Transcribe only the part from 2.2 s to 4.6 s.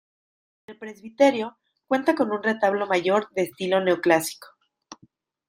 un retablo mayor de estilo neoclásico.